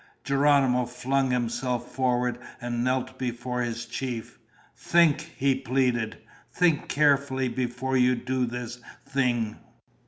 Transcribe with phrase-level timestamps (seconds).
[0.23, 4.39] Geronimo flung himself forward and knelt before his chief.
[4.75, 6.17] "Think!" he pleaded.
[6.51, 9.57] "Think carefully before you do this thing!